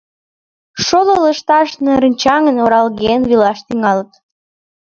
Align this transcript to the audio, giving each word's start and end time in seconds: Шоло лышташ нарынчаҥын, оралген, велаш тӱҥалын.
Шоло 0.85 1.15
лышташ 1.23 1.69
нарынчаҥын, 1.85 2.57
оралген, 2.65 3.21
велаш 3.29 3.59
тӱҥалын. 3.67 4.09